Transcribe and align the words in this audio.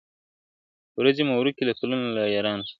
ورځي 0.99 1.23
مو 1.27 1.33
ورکي 1.37 1.63
له 1.67 1.73
ګلونو 1.79 2.07
له 2.17 2.23
یارانو 2.35 2.63
سره!. 2.63 2.69